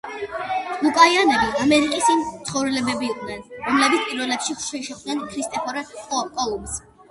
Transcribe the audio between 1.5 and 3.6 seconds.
ამერიკის ის მაცხოვრებლები იყვნენ,